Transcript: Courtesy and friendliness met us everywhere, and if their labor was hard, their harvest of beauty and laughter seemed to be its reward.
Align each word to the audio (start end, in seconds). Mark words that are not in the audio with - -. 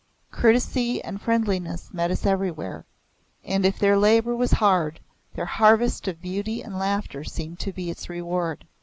Courtesy 0.31 0.99
and 1.03 1.21
friendliness 1.21 1.93
met 1.93 2.09
us 2.09 2.25
everywhere, 2.25 2.85
and 3.45 3.63
if 3.63 3.77
their 3.77 3.95
labor 3.99 4.35
was 4.35 4.49
hard, 4.53 4.99
their 5.35 5.45
harvest 5.45 6.07
of 6.07 6.19
beauty 6.19 6.63
and 6.63 6.79
laughter 6.79 7.23
seemed 7.23 7.59
to 7.59 7.71
be 7.71 7.91
its 7.91 8.09
reward. 8.09 8.65